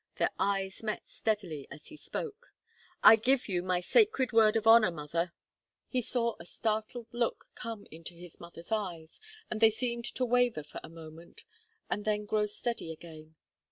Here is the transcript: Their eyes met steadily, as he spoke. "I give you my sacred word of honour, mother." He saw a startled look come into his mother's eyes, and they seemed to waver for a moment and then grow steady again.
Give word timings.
Their 0.15 0.31
eyes 0.39 0.81
met 0.81 1.07
steadily, 1.07 1.67
as 1.69 1.89
he 1.89 1.95
spoke. 1.95 2.51
"I 3.03 3.15
give 3.15 3.47
you 3.47 3.61
my 3.61 3.81
sacred 3.81 4.31
word 4.31 4.55
of 4.55 4.65
honour, 4.65 4.89
mother." 4.89 5.31
He 5.89 6.01
saw 6.01 6.35
a 6.39 6.43
startled 6.45 7.05
look 7.13 7.45
come 7.53 7.85
into 7.91 8.15
his 8.15 8.39
mother's 8.39 8.71
eyes, 8.71 9.19
and 9.51 9.61
they 9.61 9.69
seemed 9.69 10.05
to 10.05 10.25
waver 10.25 10.63
for 10.63 10.79
a 10.83 10.89
moment 10.89 11.43
and 11.87 12.03
then 12.03 12.25
grow 12.25 12.47
steady 12.47 12.91
again. 12.91 13.35